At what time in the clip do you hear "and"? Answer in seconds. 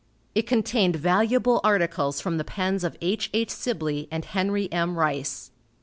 4.09-4.25